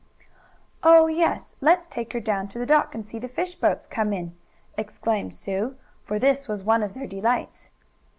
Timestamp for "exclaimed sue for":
4.75-6.17